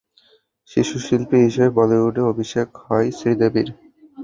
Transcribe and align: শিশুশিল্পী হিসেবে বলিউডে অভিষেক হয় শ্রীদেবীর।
শিশুশিল্পী 0.71 1.37
হিসেবে 1.45 1.71
বলিউডে 1.77 2.21
অভিষেক 2.31 2.67
হয় 2.83 3.07
শ্রীদেবীর। 3.17 3.69